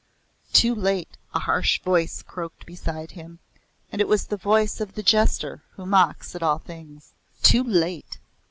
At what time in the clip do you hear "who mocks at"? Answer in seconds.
5.75-6.41